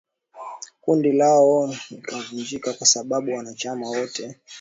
[0.81, 4.39] Kundi lao likavunjika kwa sababu wanachama wote